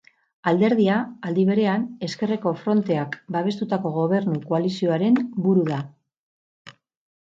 [0.51, 0.95] Alderdia,
[1.29, 5.83] aldi berean, Ezkerreko Fronteak babestutako gobernu koalizioaren buru da.